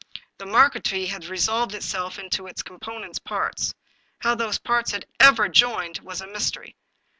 The 0.39 0.47
marquetry 0.47 1.05
had 1.05 1.25
resolved 1.25 1.75
itself 1.75 2.17
into 2.17 2.47
its 2.47 2.63
component 2.63 3.23
parts. 3.23 3.75
How 4.17 4.33
those 4.33 4.57
parts 4.57 4.89
had 4.93 5.05
ever 5.19 5.43
been 5.43 5.53
joined 5.53 5.99
was 5.99 6.21
a 6.21 6.27
mys 6.27 6.49
tery. 6.51 6.73